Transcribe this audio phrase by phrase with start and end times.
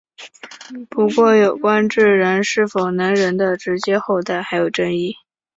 [0.89, 5.13] 不过有关智人是否能人的直接后代还有争议。